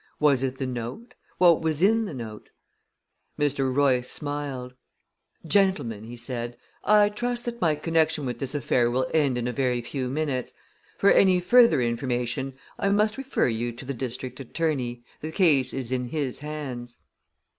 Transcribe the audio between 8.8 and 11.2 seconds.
will end in a very few minutes. For